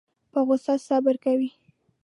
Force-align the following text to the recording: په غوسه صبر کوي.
په 0.31 0.39
غوسه 0.47 0.73
صبر 0.87 1.15
کوي. 1.25 1.51